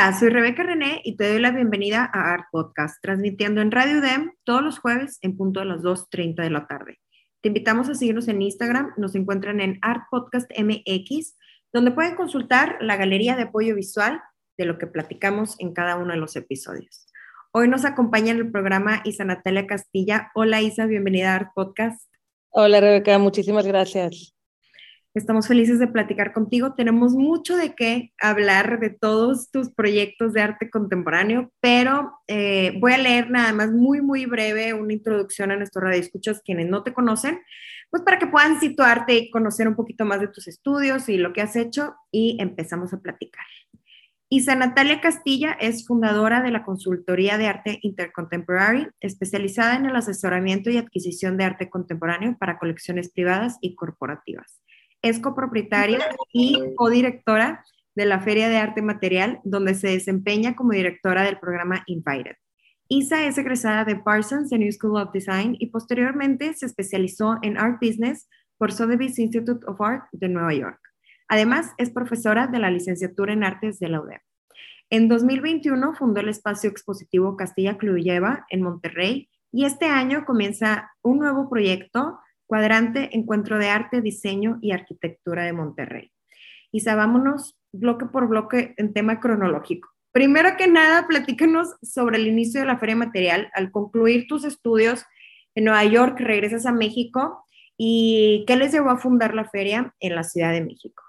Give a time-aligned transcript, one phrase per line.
[0.00, 3.98] Hola, soy Rebeca René y te doy la bienvenida a Art Podcast, transmitiendo en Radio
[3.98, 6.98] UDEM todos los jueves en punto de las 2.30 de la tarde.
[7.42, 11.36] Te invitamos a seguirnos en Instagram, nos encuentran en Art Podcast MX,
[11.70, 14.22] donde pueden consultar la galería de apoyo visual
[14.56, 17.06] de lo que platicamos en cada uno de los episodios.
[17.52, 20.30] Hoy nos acompaña en el programa Isa Natalia Castilla.
[20.34, 22.10] Hola Isa, bienvenida a Art Podcast.
[22.48, 24.34] Hola Rebeca, muchísimas gracias.
[25.12, 26.74] Estamos felices de platicar contigo.
[26.74, 32.92] Tenemos mucho de qué hablar de todos tus proyectos de arte contemporáneo, pero eh, voy
[32.92, 36.94] a leer nada más muy, muy breve una introducción a nuestros radioescuchas quienes no te
[36.94, 37.40] conocen,
[37.90, 41.32] pues para que puedan situarte y conocer un poquito más de tus estudios y lo
[41.32, 43.44] que has hecho y empezamos a platicar.
[44.28, 50.70] Isa Natalia Castilla es fundadora de la consultoría de arte Intercontemporary, especializada en el asesoramiento
[50.70, 54.60] y adquisición de arte contemporáneo para colecciones privadas y corporativas.
[55.02, 55.98] Es copropietaria
[56.32, 61.82] y codirectora de la Feria de Arte Material, donde se desempeña como directora del programa
[61.86, 62.36] Invited.
[62.88, 67.78] Isa es egresada de Parsons New School of Design y posteriormente se especializó en Art
[67.80, 68.28] Business
[68.58, 70.80] por Sotheby's Institute of Art de Nueva York.
[71.28, 74.18] Además, es profesora de la licenciatura en Artes de la UDEM.
[74.90, 81.20] En 2021 fundó el espacio expositivo Castilla Cluyeva en Monterrey y este año comienza un
[81.20, 82.18] nuevo proyecto
[82.50, 86.10] Cuadrante Encuentro de Arte, Diseño y Arquitectura de Monterrey.
[86.72, 89.88] Isa, vámonos bloque por bloque en tema cronológico.
[90.10, 93.52] Primero que nada, platícanos sobre el inicio de la Feria Material.
[93.54, 95.04] Al concluir tus estudios
[95.54, 97.44] en Nueva York, regresas a México
[97.76, 101.04] y qué les llevó a fundar la feria en la Ciudad de México.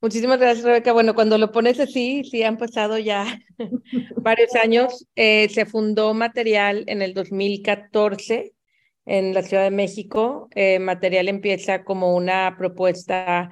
[0.00, 0.92] Muchísimas gracias, Rebeca.
[0.94, 3.38] Bueno, cuando lo pones así, sí han pasado ya
[4.16, 5.06] varios años.
[5.14, 8.55] Eh, se fundó Material en el 2014
[9.06, 10.48] en la Ciudad de México.
[10.54, 13.50] Eh, Material empieza como una propuesta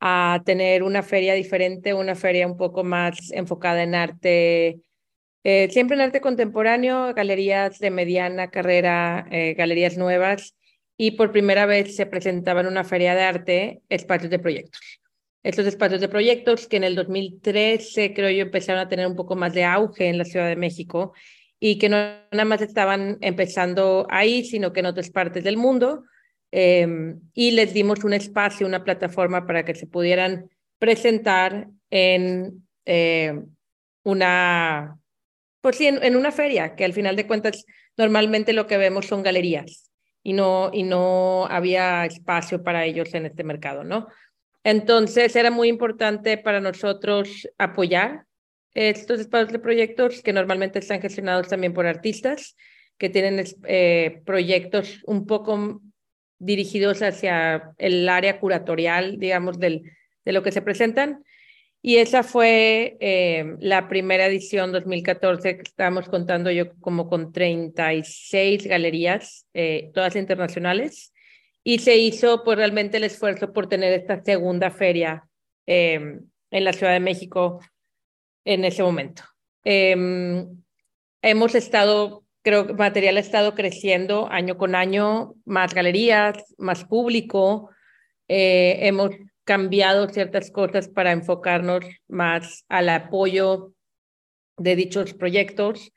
[0.00, 4.80] a tener una feria diferente, una feria un poco más enfocada en arte,
[5.44, 10.56] eh, siempre en arte contemporáneo, galerías de mediana carrera, eh, galerías nuevas,
[10.96, 15.00] y por primera vez se presentaba en una feria de arte espacios de proyectos.
[15.42, 19.34] Estos espacios de proyectos que en el 2013 creo yo empezaron a tener un poco
[19.34, 21.12] más de auge en la Ciudad de México
[21.64, 21.96] y que no
[22.32, 26.02] nada más estaban empezando ahí, sino que en otras partes del mundo.
[26.50, 33.40] Em, y les dimos un espacio, una plataforma para que se pudieran presentar en eh,
[34.02, 34.98] una,
[35.60, 37.64] pues sí, en, una feria, que al final de cuentas
[37.96, 39.88] normalmente lo que vemos son galerías
[40.20, 44.08] y no, y no había espacio para ellos en este mercado, ¿no?
[44.64, 48.24] Entonces era muy importante para nosotros apoyar
[48.74, 52.56] estos espacios de proyectos que normalmente están gestionados también por artistas
[52.98, 55.80] que tienen eh, proyectos un poco
[56.38, 59.82] dirigidos hacia el área curatorial, digamos, del,
[60.24, 61.24] de lo que se presentan.
[61.82, 68.68] Y esa fue eh, la primera edición 2014 que estábamos contando yo como con 36
[68.68, 71.12] galerías, eh, todas internacionales.
[71.64, 75.28] Y se hizo pues realmente el esfuerzo por tener esta segunda feria
[75.64, 77.60] en la Ciudad de México
[78.44, 79.22] en ese momento.
[79.64, 80.62] Em,
[81.22, 87.70] hemos estado, creo que material ha estado creciendo año con año, más galerías, más público.
[88.28, 89.10] Eh, hemos
[89.44, 93.72] cambiado ciertas cosas para enfocarnos más al apoyo
[94.56, 95.92] de dichos proyectos.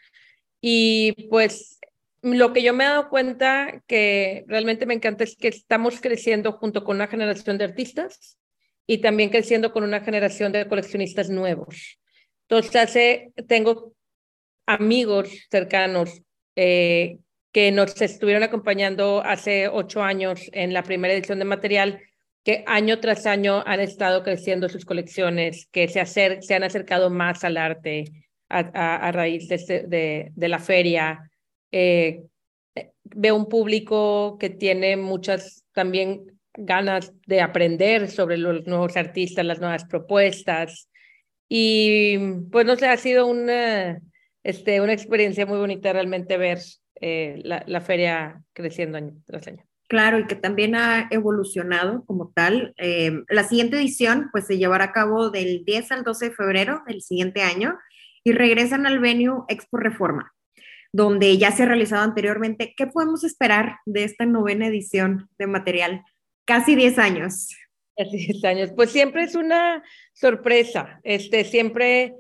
[0.61, 1.79] Y pues
[2.21, 6.53] lo que yo me he dado cuenta que realmente me encanta es que estamos creciendo
[6.53, 8.39] junto con una generación de artistas
[8.87, 11.99] y también creciendo con una generación de coleccionistas nuevos.
[12.47, 13.93] Entonces, hace, tengo
[14.65, 16.21] amigos cercanos
[16.55, 17.17] eh,
[17.51, 22.01] que nos estuvieron acompañando hace ocho años en la primera edición de material,
[22.43, 27.43] que año tras año han estado creciendo sus colecciones, que se, se han acercado más
[27.43, 28.05] al arte
[28.49, 31.31] a, raíz de, este, de, de, la feria.
[31.71, 32.21] Eh,
[33.03, 39.59] veo un público que tiene muchas también ganas de aprender sobre los nuevos artistas, las
[39.59, 40.89] nuevas propuestas.
[41.47, 42.17] Y
[42.51, 43.99] pues no sé, ha sido una,
[44.43, 46.59] este, una experiencia muy bonita realmente ver
[47.01, 49.63] eh, la, la, feria creciendo año tras año.
[49.87, 52.73] Claro, y que también ha evolucionado como tal.
[52.77, 56.81] Eh, la siguiente edición pues se llevará a cabo del 10 al 12 de febrero
[56.87, 57.77] del siguiente año
[58.23, 60.33] y regresan al venue Expo Reforma,
[60.91, 62.73] donde ya se ha realizado anteriormente.
[62.75, 66.03] ¿Qué podemos esperar de esta novena edición de material?
[66.45, 67.55] Casi 10 años.
[67.97, 68.71] Casi 10 años.
[68.75, 69.83] Pues siempre es una
[70.13, 70.99] sorpresa.
[71.03, 72.15] Este, siempre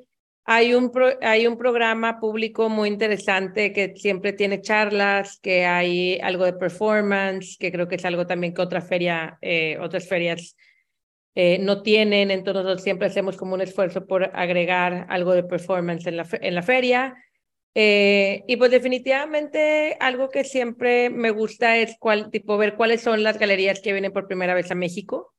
[0.45, 0.91] hay un,
[1.21, 7.57] hay un programa público muy interesante que siempre tiene charlas, que hay algo de performance,
[7.59, 10.55] que creo que es algo también que otra feria, eh, otras ferias
[11.35, 12.31] eh, no tienen.
[12.31, 16.55] Entonces nosotros siempre hacemos como un esfuerzo por agregar algo de performance en la, en
[16.55, 17.15] la feria.
[17.77, 23.23] Eh, y pues definitivamente algo que siempre me gusta es cuál, tipo, ver cuáles son
[23.23, 25.34] las galerías que vienen por primera vez a México.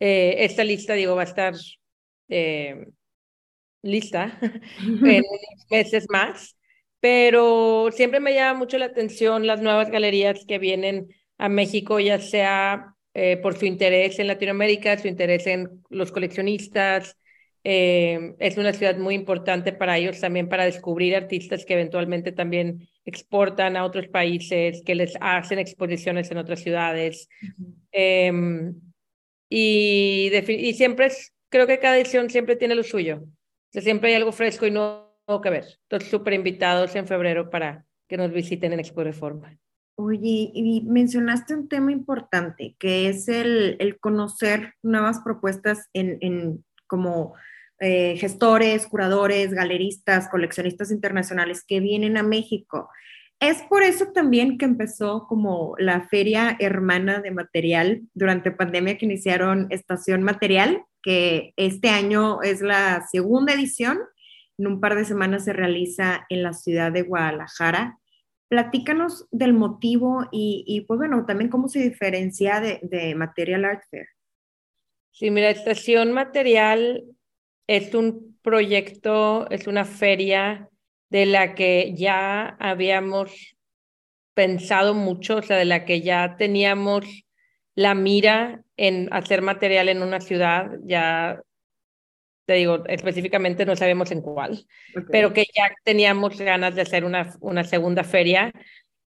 [0.00, 1.54] Esta lista, digo, va a estar
[3.82, 4.38] lista
[5.04, 5.22] en
[5.70, 6.56] meses más,
[7.00, 11.08] pero siempre me llama mucho la atención las nuevas galerías que vienen
[11.38, 17.16] a México, ya sea eh, por su interés en Latinoamérica, su interés en los coleccionistas.
[17.62, 22.88] Eh, es una ciudad muy importante para ellos también para descubrir artistas que eventualmente también
[23.04, 27.28] exportan a otros países, que les hacen exposiciones en otras ciudades.
[27.92, 28.74] Em,
[29.50, 33.22] y, y siempre es, creo que cada edición siempre tiene lo suyo
[33.72, 35.64] siempre hay algo fresco y nuevo que ver.
[35.82, 39.56] Entonces, súper invitados en febrero para que nos visiten en Expo Reforma.
[39.96, 46.64] Oye, y mencionaste un tema importante, que es el, el conocer nuevas propuestas en, en
[46.86, 47.34] como
[47.78, 52.88] eh, gestores, curadores, galeristas, coleccionistas internacionales que vienen a México.
[53.40, 59.06] Es por eso también que empezó como la feria hermana de material durante pandemia que
[59.06, 63.98] iniciaron Estación Material, que este año es la segunda edición.
[64.58, 67.98] En un par de semanas se realiza en la ciudad de Guadalajara.
[68.48, 74.06] Platícanos del motivo y, pues bueno, también cómo se diferencia de, de Material Art Fair.
[75.12, 77.04] Sí, mira, Estación Material
[77.66, 80.69] es un proyecto, es una feria
[81.10, 83.56] de la que ya habíamos
[84.34, 87.04] pensado mucho, o sea, de la que ya teníamos
[87.74, 91.42] la mira en hacer material en una ciudad, ya
[92.46, 94.66] te digo, específicamente no sabemos en cuál,
[95.10, 98.52] pero que ya teníamos ganas de hacer una, una segunda feria.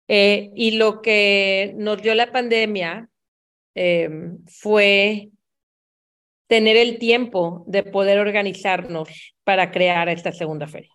[0.07, 3.09] Eh, y lo que nos dio la pandemia
[3.73, 5.29] em, fue
[6.47, 10.93] tener el tiempo de poder organizarnos para crear esta segunda feria.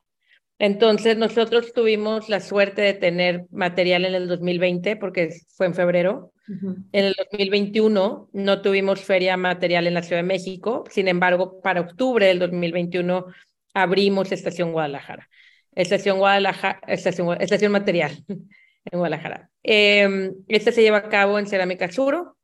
[0.59, 6.33] Entonces, nosotros tuvimos la suerte de tener material en el 2020, porque fue en febrero.
[6.49, 10.85] En el 2021 no tuvimos feria material en la Ciudad de México.
[10.91, 13.27] Sin embargo, para octubre del 2021
[13.75, 15.29] abrimos Estación Guadalajara.
[15.73, 19.51] Estación Guadalajara, estación, estación material en Guadalajara.
[19.63, 22.37] Eh, este se lleva a cabo en Cerámica Suro,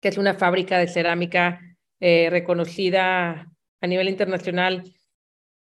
[0.00, 1.60] que es una fábrica de cerámica
[2.00, 4.82] eh, reconocida a nivel internacional.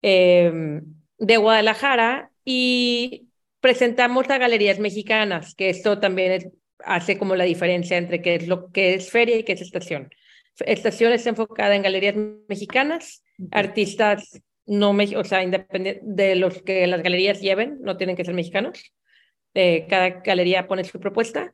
[0.04, 0.82] Eh,
[1.18, 3.30] de Guadalajara y
[3.60, 8.72] presentamos a galerías mexicanas, que esto también hace como la diferencia entre qué es lo
[8.72, 10.10] que es feria y qué es estación.
[10.60, 12.16] Estación está enfocada en galerías
[12.48, 18.26] mexicanas, artistas no, o sea, independiente de los que las galerías lleven, no tienen que
[18.26, 18.94] ser mexicanos.
[19.54, 21.54] Eh, cada galería pone su propuesta.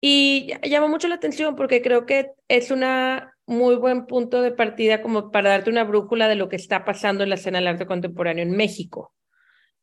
[0.00, 5.02] Y llama mucho la atención porque creo que es una muy buen punto de partida
[5.02, 7.86] como para darte una brújula de lo que está pasando en la escena del arte
[7.86, 9.14] contemporáneo en México.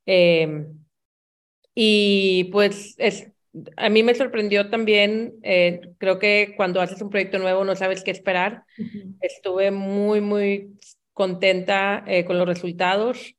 [0.05, 0.85] Em,
[1.73, 3.31] y pues es,
[3.75, 8.03] a mí me sorprendió también, eh, creo que cuando haces un proyecto nuevo no sabes
[8.03, 8.63] qué esperar.
[9.19, 10.77] Estuve muy, muy
[11.13, 13.35] contenta eh, con los resultados.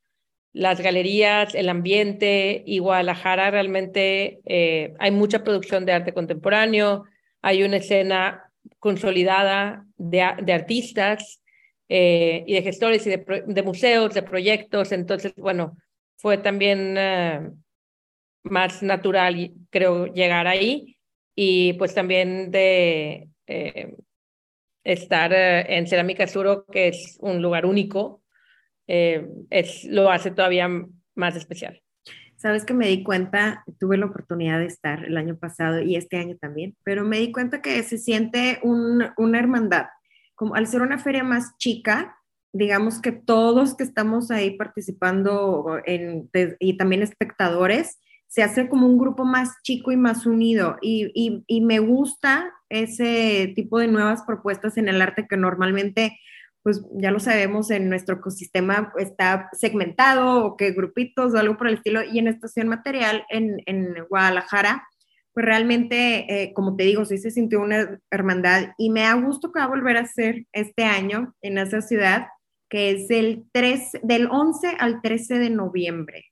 [0.53, 7.05] Las galerías, el ambiente y Guadalajara realmente eh, hay mucha producción de arte contemporáneo,
[7.43, 8.46] hay una escena
[8.79, 11.43] consolidada de, de artistas
[11.89, 14.93] eh, y de gestores y de, de, museos, de proyectos.
[14.93, 15.77] Entonces, bueno,
[16.17, 17.57] fue también uh,
[18.43, 20.97] más natural, creo, llegar ahí
[21.35, 23.95] y pues también de eh,
[24.83, 28.23] estar en Cerámica Suro, que es un lugar único,
[28.87, 30.69] eh, es, lo hace todavía
[31.15, 31.83] más especial.
[32.37, 36.19] Sabes que me di cuenta, tuve la oportunidad de estar el año pasado y este
[36.19, 39.87] año también, pero me di cuenta que se siente un, una hermandad.
[40.35, 42.17] Como al ser una feria más chica,
[42.53, 49.25] digamos que todos que estamos ahí participando y también espectadores, se hace como un grupo
[49.25, 50.77] más chico y más unido.
[50.83, 56.19] Y me gusta ese tipo de nuevas propuestas en el arte que normalmente
[56.67, 61.69] pues ya lo sabemos, en nuestro ecosistema está segmentado o que grupitos o algo por
[61.69, 62.03] el estilo.
[62.03, 64.85] Y en Estación Material en, en Guadalajara,
[65.33, 69.53] pues realmente, eh, como te digo, sí se sintió una hermandad y me da gusto
[69.53, 72.27] que va a volver a ser este año en esa ciudad,
[72.69, 76.25] que es el 3, del 11 al 13 de noviembre.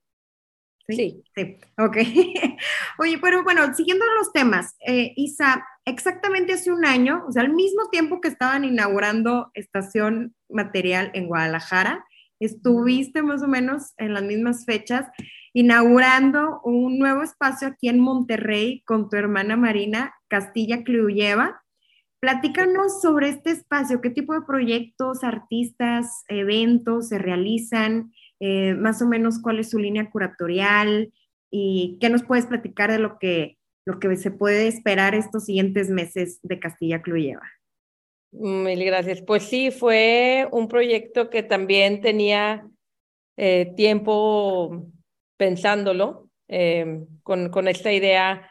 [0.88, 1.23] Sí.
[1.33, 1.97] Sí, ok.
[2.99, 7.53] Oye, pero bueno, siguiendo los temas, eh, Isa, exactamente hace un año, o sea, al
[7.53, 12.05] mismo tiempo que estaban inaugurando Estación Material en Guadalajara,
[12.41, 15.07] estuviste más o menos en las mismas fechas
[15.53, 21.62] inaugurando un nuevo espacio aquí en Monterrey con tu hermana Marina Castilla Cliuyeva.
[22.21, 29.07] Platícanos sobre este espacio, qué tipo de proyectos, artistas, eventos se realizan, eh, más o
[29.07, 31.12] menos cuál es su línea curatorial
[31.50, 35.91] y qué nos puedes platicar de lo que, lo que se puede esperar estos siguientes
[35.91, 37.49] meses de Castilla Cluyeva.
[38.33, 39.23] Mil gracias.
[39.23, 42.67] Pues sí, fue un proyecto que también tenía
[43.37, 44.87] eh, tiempo
[45.37, 48.50] pensándolo, eh, con, con esta idea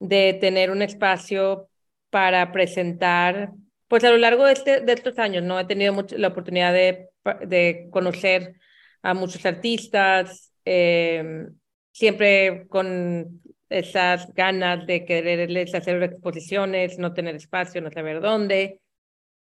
[0.00, 1.68] de tener un espacio
[2.10, 3.52] para presentar,
[3.88, 5.58] pues a lo largo de, este, de estos años, ¿no?
[5.58, 7.08] He tenido mucho, la oportunidad de,
[7.46, 8.56] de conocer
[9.02, 11.46] a muchos artistas, eh,
[11.92, 13.41] siempre con
[13.72, 18.80] esas ganas de quererles hacer exposiciones, no tener espacio, no saber dónde.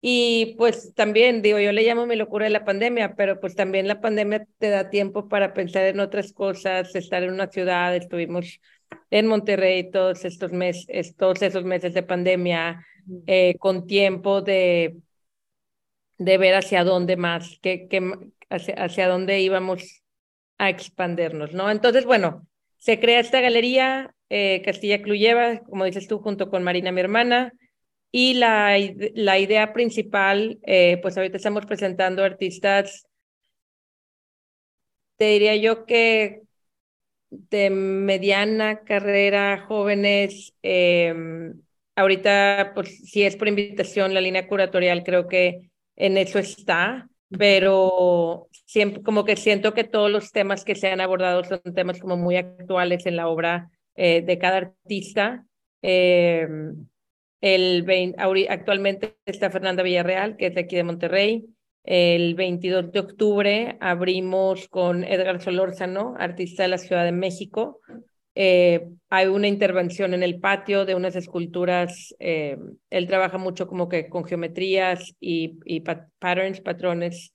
[0.01, 3.88] Y pues también, digo, yo le llamo mi locura de la pandemia, pero pues también
[3.88, 8.60] la pandemia te da tiempo para pensar en otras cosas, estar en una ciudad, estuvimos
[9.12, 12.84] en Monterrey todos estos meses, todos esos meses de pandemia,
[13.28, 14.98] eh, con tiempo de,
[16.18, 18.01] de ver hacia dónde más, qué, qué,
[18.50, 20.04] hacia, hacia dónde íbamos
[20.58, 21.70] a expandernos, ¿no?
[21.70, 22.48] Entonces, bueno,
[22.82, 27.54] se crea esta galería, eh, Castilla Cluyeva, como dices tú, junto con Marina, mi hermana,
[28.12, 28.76] y la,
[29.14, 33.06] la idea principal, eh, pues ahorita estamos presentando artistas,
[35.18, 36.42] te diría yo que
[37.30, 41.14] de mediana carrera, jóvenes, eh,
[41.96, 48.48] ahorita, pues si es por invitación, la línea curatorial creo que en eso está pero
[48.66, 52.18] siempre como que siento que todos los temas que se han abordado son temas como
[52.18, 55.46] muy actuales en la obra eh, de cada artista.
[55.82, 56.48] Eh,
[57.42, 61.46] el actualmente está Fernanda Villarreal, que es de aquí de Monterrey.
[61.84, 67.80] El 22 de octubre abrimos con Edgar Solórzano, artista de la Ciudad de México.
[68.34, 72.16] Eh, hay una intervención en el patio de unas esculturas.
[72.20, 72.58] Eh,
[72.90, 77.34] él trabaja mucho como que con geometrías y, y patterns, patrones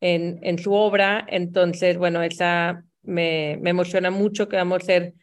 [0.00, 1.24] en, en su obra.
[1.28, 5.14] Entonces, bueno, esa me, me emociona mucho que vamos a hacer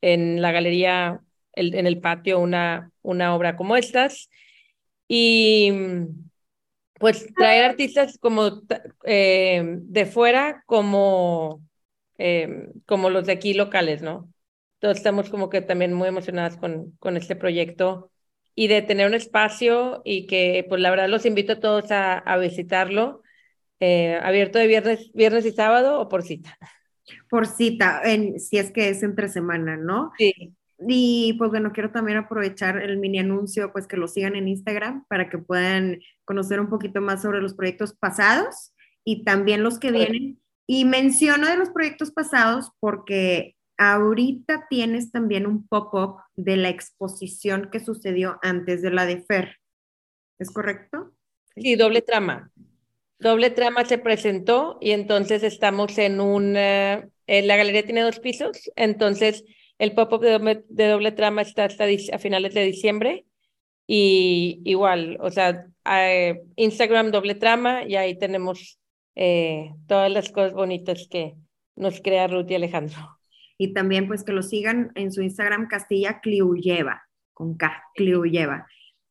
[0.00, 1.20] en la galería,
[1.52, 4.28] el, en el patio, una, una obra como estas.
[5.06, 5.72] Y
[6.94, 8.62] pues traer artistas como
[9.04, 11.62] eh, de fuera como,
[12.86, 14.28] como los de aquí locales, ¿no?
[14.78, 18.10] Todos estamos como que también muy emocionadas con, con este proyecto
[18.54, 22.18] y de tener un espacio y que pues la verdad los invito a todos a,
[22.18, 23.22] a visitarlo,
[23.80, 26.58] eh, abierto de viernes, viernes y sábado o por cita.
[27.30, 30.12] Por cita, en, si es que es entre semana, ¿no?
[30.18, 30.54] Sí.
[30.86, 35.04] Y pues bueno, quiero también aprovechar el mini anuncio, pues que lo sigan en Instagram
[35.08, 38.72] para que puedan conocer un poquito más sobre los proyectos pasados
[39.04, 40.40] y también los que vienen.
[40.66, 47.70] Y menciono de los proyectos pasados porque ahorita tienes también un pop-up de la exposición
[47.70, 49.56] que sucedió antes de la de Fer.
[50.38, 51.12] ¿Es correcto?
[51.56, 52.50] Sí, doble trama.
[53.20, 56.54] Doble trama se presentó y entonces estamos en un...
[56.56, 59.44] Eh, la galería tiene dos pisos, entonces
[59.78, 61.86] el pop-up de, doble trama está hasta
[62.18, 63.26] finales de diciembre
[63.86, 68.78] y igual, o sea, eh, Instagram doble trama y ahí tenemos
[69.14, 71.34] eh, todas las cosas bonitas que
[71.76, 73.17] nos crea Ruth y Alejandro
[73.58, 77.02] y también pues que lo sigan en su Instagram Castilla Cliuyeva,
[77.34, 78.66] con K, Cliuyeva.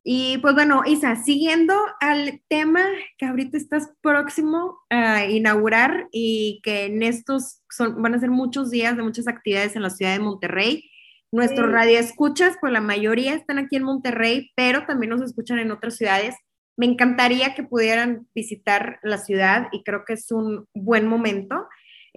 [0.09, 2.79] Y pues bueno, Isa, siguiendo al tema
[3.17, 8.71] que ahorita estás próximo a inaugurar y que en estos son, van a ser muchos
[8.71, 10.89] días de muchas actividades en la ciudad de Monterrey.
[11.29, 15.97] Nuestros radioescuchas, pues la mayoría están aquí en Monterrey, pero también nos escuchan en otras
[15.97, 16.35] ciudades.
[16.77, 21.67] Me encantaría que pudieran visitar la ciudad y creo que es un buen momento.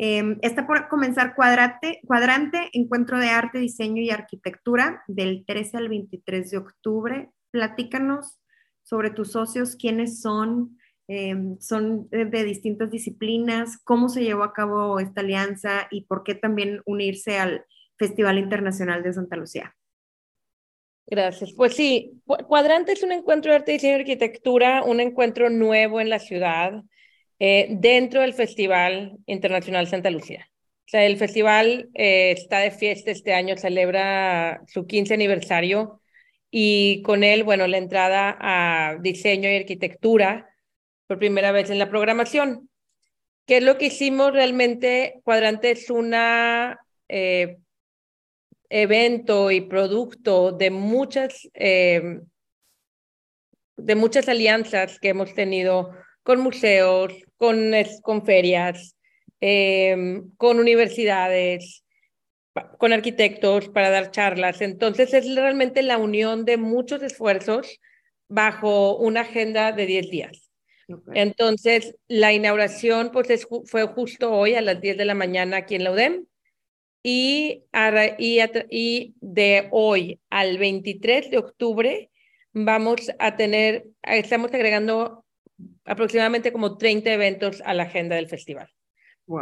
[0.02, 5.90] Em, está por comenzar cuadrante, cuadrante, Encuentro de Arte, Diseño y Arquitectura del 13 al
[5.90, 7.28] 23 de octubre.
[7.50, 8.40] Platícanos
[8.82, 14.54] sobre tus socios, quiénes son, em, son de, de, distintas disciplinas, cómo se llevó a
[14.54, 17.66] cabo esta alianza y por qué también unirse al
[17.98, 19.76] Festival Internacional de Santa Lucía.
[21.06, 21.52] Gracias.
[21.52, 26.08] Pues sí, Cuadrante es un encuentro de arte, diseño y arquitectura, un encuentro nuevo en
[26.08, 26.84] la ciudad.
[27.40, 30.46] Eh, dentro del Festival Internacional Santa Lucía.
[30.86, 36.00] sea, el festival eh, está de fiesta este año, celebra su 15 aniversario
[36.50, 40.50] y con él, bueno, la entrada a diseño y arquitectura
[41.06, 42.68] por primera vez en la programación.
[43.46, 45.20] ¿Qué es lo que hicimos realmente?
[45.24, 46.78] Cuadrante es una
[47.08, 47.56] eh,
[48.68, 52.20] evento y producto de muchas, eh,
[53.76, 55.90] de muchas alianzas que hemos tenido
[56.22, 58.96] con museos, con, con ferias,
[59.40, 61.84] eh, con universidades,
[62.76, 64.60] con arquitectos para dar charlas.
[64.60, 67.80] Entonces es realmente la unión de muchos esfuerzos
[68.28, 70.50] bajo una agenda de 10 días.
[71.14, 75.84] Entonces, la inauguración pues, fue justo hoy a las 10 de la mañana aquí en
[75.84, 76.26] la UDEM
[77.02, 77.62] y,
[78.68, 82.10] y, de hoy al 23 de octubre
[82.52, 85.24] vamos a tener, estamos agregando
[85.84, 88.68] aproximadamente como 30 eventos a la agenda del festival.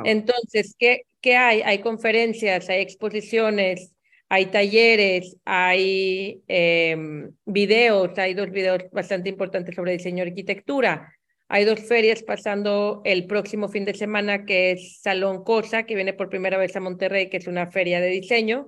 [0.05, 1.63] Entonces, ¿qué, ¿qué hay?
[1.63, 3.95] Hay conferencias, hay exposiciones,
[4.29, 11.15] hay talleres, hay em, videos, hay dos videos bastante importantes sobre diseño y arquitectura.
[11.49, 16.13] Hay dos ferias pasando el próximo fin de semana, que es Salón Cosa, que viene
[16.13, 18.67] por primera vez a Monterrey, que es una feria de diseño,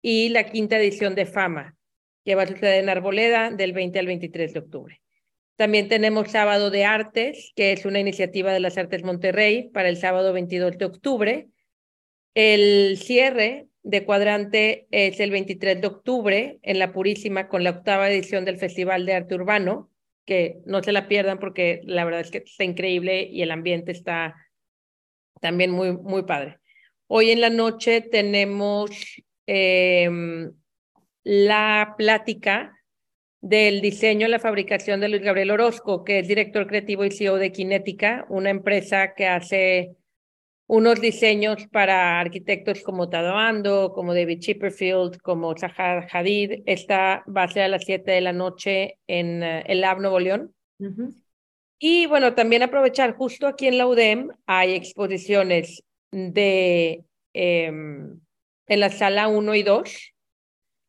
[0.00, 1.76] y la quinta edición de Fama,
[2.24, 4.99] que va a suceder en Arboleda del 20 al 23 de octubre.
[5.60, 9.98] También tenemos Sábado de Artes, que es una iniciativa de las Artes Monterrey para el
[9.98, 11.48] sábado 22 de octubre.
[12.32, 18.10] El cierre de Cuadrante es el 23 de octubre en La Purísima con la octava
[18.10, 19.90] edición del Festival de Arte Urbano
[20.24, 23.92] que no se la pierdan porque la verdad es que está increíble y el ambiente
[23.92, 24.36] está
[25.42, 26.58] también muy, muy padre.
[27.06, 28.92] Hoy en la noche tenemos
[29.44, 30.54] em,
[31.22, 32.79] la plática
[33.40, 37.36] del diseño y la fabricación de Luis Gabriel Orozco, que es director creativo y CEO
[37.36, 39.96] de Kinética, una empresa que hace
[40.66, 46.62] unos diseños para arquitectos como Tado Ando, como David Chipperfield, como Zahar Hadid.
[46.64, 50.20] Esta va a ser a las 7 de la noche en eh, el Lab Nuevo
[50.20, 50.54] León.
[51.78, 55.82] Y bueno, también aprovechar, justo aquí en la UDEM hay exposiciones
[56.12, 58.20] de em,
[58.68, 60.09] en la sala 1 y 2.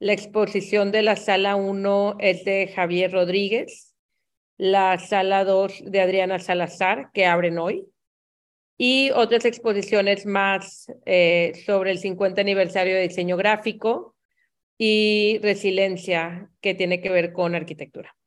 [0.01, 3.93] La exposición de la sala 1 es de Javier Rodríguez,
[4.57, 7.85] la sala 2 de Adriana Salazar, que abren hoy
[8.79, 14.15] y otras exposiciones más eh, sobre el 50 aniversario de diseño gráfico
[14.75, 18.17] y resiliencia que tiene que ver con arquitectura.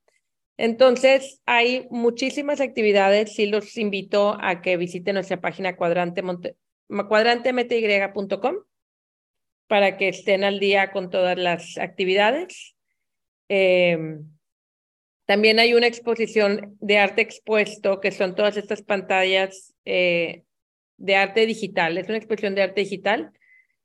[0.57, 3.35] Entonces, hay muchísimas actividades.
[3.35, 6.23] Sí los invito a que visiten nuestra página cuadrante
[6.87, 8.55] cuadrantemty.com
[9.67, 12.75] para que estén al día con todas las actividades.
[13.49, 14.27] Em,
[15.27, 20.45] también hay una exposición de arte expuesto, que son todas estas pantallas eh,
[20.99, 21.97] de arte digital.
[21.97, 23.33] Es una exposición de arte digital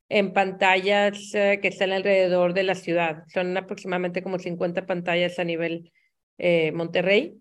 [0.10, 3.24] en pantallas eh, que están alrededor de la ciudad.
[3.34, 5.92] Son aproximadamente como 50 pantallas a nivel
[6.38, 7.38] eh, Monterrey.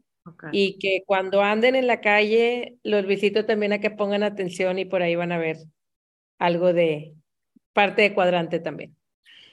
[0.53, 4.85] Y que cuando anden en la calle, los visito también a que pongan atención y
[4.85, 5.57] por ahí van a ver
[6.38, 7.14] algo de
[7.78, 8.96] parte de cuadrante también.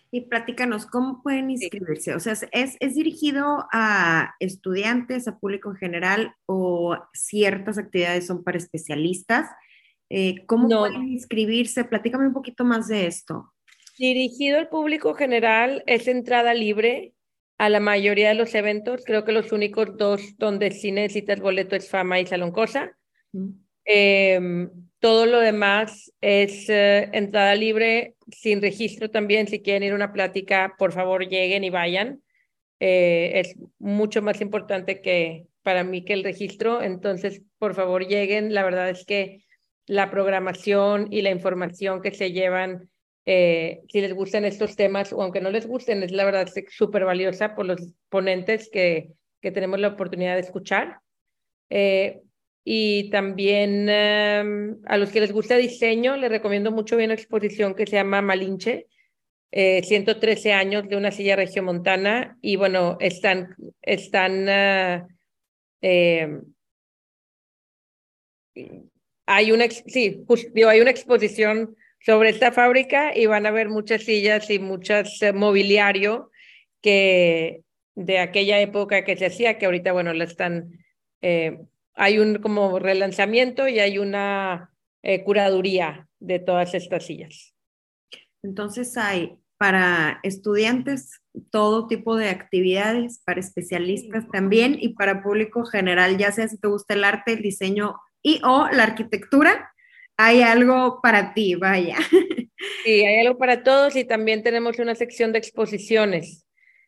[0.10, 2.16] Y platícanos, ¿cómo pueden inscribirse?
[2.16, 8.44] O sea, ¿es, ¿es dirigido a estudiantes, a público en general o ciertas actividades son
[8.44, 9.48] para especialistas?
[10.10, 11.86] Eh, ¿Cómo pueden inscribirse?
[11.86, 13.54] Platícame un poquito más de esto.
[14.00, 17.14] Dirigido al público general, es entrada libre
[17.60, 19.04] a la mayoría de los eventos.
[19.06, 22.98] Creo que los únicos dos donde sí necesitas boleto es Fama y Salón Cosa.
[23.84, 24.72] Em,
[25.06, 29.48] todo lo demás es eh, entrada libre, sin registro también.
[29.48, 32.24] Si quieren ir a una plática, por favor lleguen y vayan.
[32.80, 36.82] Eh, es mucho más importante que para mí que el registro.
[36.82, 38.52] Entonces, por favor lleguen.
[38.56, 39.46] La verdad es que
[39.86, 42.90] la programación y la información que se llevan,
[43.28, 47.06] eh, si les gustan estos temas o aunque no les gusten, es la verdad súper
[47.06, 50.98] valiosa por los ponentes que, que tenemos la oportunidad de escuchar
[52.68, 57.76] y también em, a los que les gusta diseño, les recomiendo mucho bien una exposición
[57.76, 58.88] que se llama Malinche,
[59.52, 65.08] 113 eh, años de una silla regiomontana, y bueno, están, están, ah,
[65.80, 66.42] em,
[69.28, 70.26] hay una, sí,
[70.68, 75.34] hay una exposición sobre esta fábrica y van a ver muchas sillas y muchas eh,
[75.34, 76.32] mobiliario
[76.82, 77.62] que
[77.94, 80.80] de aquella época que se hacía, que ahorita, bueno, la están
[81.22, 81.60] eh,
[81.96, 84.72] hay un como relanzamiento y hay una
[85.04, 87.54] eh, curaduría de todas estas sillas.
[88.44, 96.18] Entonces hay para estudiantes todo tipo de actividades, para especialistas también y para público general,
[96.18, 99.72] ya sea si te gusta el arte, el diseño y o la arquitectura,
[100.18, 101.98] hay algo para ti, vaya.
[102.84, 106.46] Sí, hay algo para todos y también tenemos una sección de exposiciones.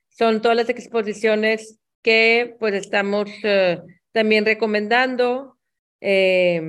[0.10, 3.80] Son todas las exposiciones que pues estamos eh,
[4.18, 5.60] también recomendando,
[6.02, 6.60] eh,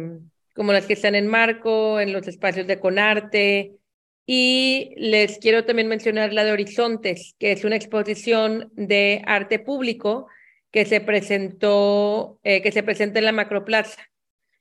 [0.54, 3.78] como las que están en Marco, en los espacios de Conarte.
[4.26, 10.26] Y les quiero también mencionar la de Horizontes, que es una exposición de arte público
[10.70, 14.02] que se presentó, eh, que se presenta en la Macroplaza.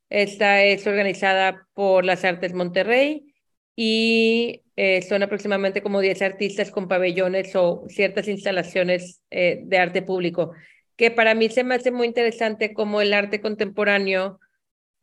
[0.10, 3.34] Esta es organizada por las Artes Monterrey
[3.76, 10.54] y eh, son aproximadamente como 10 artistas con pabellones o ciertas instalaciones de arte público,
[10.98, 14.40] que para mí se me hace muy interesante cómo el arte contemporáneo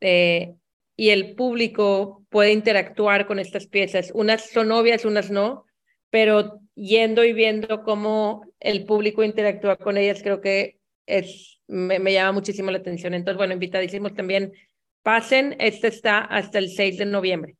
[0.01, 4.11] y el público puede interactuar con estas piezas.
[4.13, 5.65] Unas son obvias, unas no,
[6.09, 12.33] pero yendo y viendo cómo el público interactúa con ellas, creo que es, me, llama
[12.33, 13.13] muchísimo la atención.
[13.13, 14.53] Entonces, bueno, invitadísimos también,
[15.01, 17.55] pasen, este está hasta el 6 de noviembre.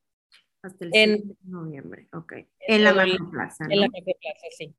[0.62, 2.34] Hasta el 6 de noviembre, ok.
[2.67, 3.74] En, la Macroplaza, ¿no?
[3.74, 4.74] En la Macroplaza, sí.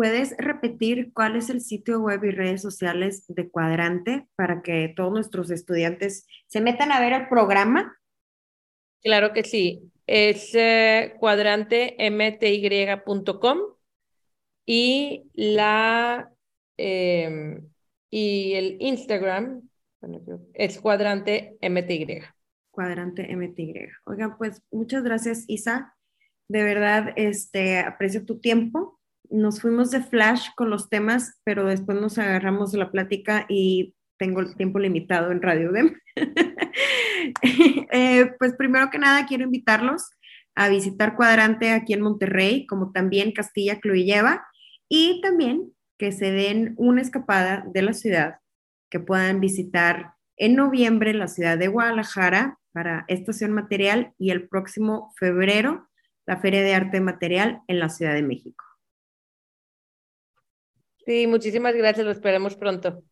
[0.00, 5.12] ¿Puedes repetir cuál es el sitio web y redes sociales de Cuadrante para que todos
[5.12, 7.94] nuestros estudiantes se metan a ver el programa?
[9.02, 9.92] Claro que sí.
[10.06, 13.58] Es eh, cuadrantemty.com
[14.64, 16.32] y la
[16.78, 17.68] em,
[18.08, 19.68] y el Instagram
[20.54, 22.22] es cuadrante MTY.
[22.70, 23.86] Cuadrante MTY.
[24.06, 25.94] Oigan, pues muchas gracias, Isa.
[26.48, 28.96] De verdad, este, aprecio tu tiempo
[29.30, 34.40] nos fuimos de flash con los temas, pero después nos agarramos la plática y tengo
[34.40, 35.94] el tiempo limitado en Radio Dem.
[37.92, 40.08] Eh, pues primero que nada quiero invitarlos
[40.54, 44.46] a visitar Cuadrante aquí en Monterrey, como también Castilla Cluyeva,
[44.88, 48.36] y también que se den una escapada de la ciudad,
[48.90, 55.12] que puedan visitar en noviembre la ciudad de Guadalajara para Estación Material y el próximo
[55.18, 55.90] febrero
[56.30, 58.64] la Feria de Arte Material en la Ciudad de México.
[61.06, 63.02] Sí, muchísimas gracias, lo esperamos pronto.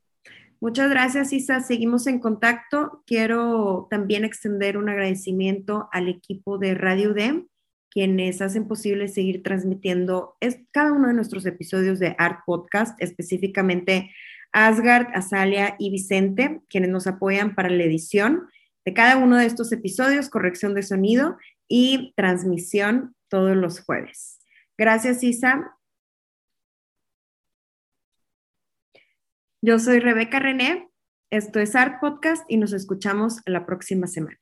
[0.60, 1.60] Muchas gracias, Isa.
[1.60, 3.04] Seguimos en contacto.
[3.06, 7.46] Quiero también extender un agradecimiento al equipo de Radio DEM,
[7.90, 10.36] quienes hacen posible seguir transmitiendo
[10.72, 14.10] cada uno de nuestros episodios de Art Podcast, específicamente
[14.52, 18.48] Asgard, Azalia y Vicente, quienes nos apoyan para la edición
[18.84, 21.36] de cada uno de estos episodios, corrección de sonido
[21.68, 24.40] y transmisión todos los jueves.
[24.76, 25.77] Gracias, Isa.
[29.60, 30.88] Yo soy Rebeca René,
[31.32, 34.38] esto es Art Podcast y nos escuchamos la próxima semana.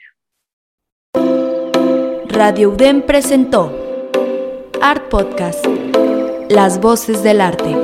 [2.28, 3.72] Radio UDEM presentó
[4.82, 5.64] Art Podcast,
[6.50, 7.74] Las Voces del Arte.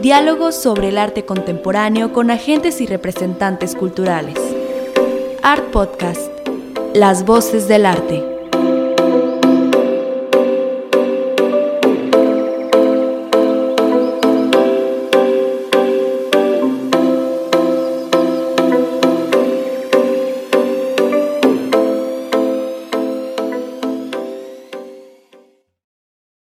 [0.00, 4.38] Diálogos sobre el arte contemporáneo con agentes y representantes culturales.
[5.42, 6.30] Art Podcast,
[6.94, 8.37] Las Voces del Arte.